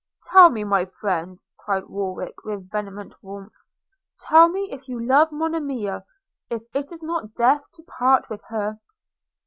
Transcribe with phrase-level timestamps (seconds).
[0.31, 3.53] 'Tell me, my friend,' cried Warwick with vehement warmth–
[4.21, 6.05] 'tell me if you love Monimia–
[6.49, 8.79] if it is not death to part with her?'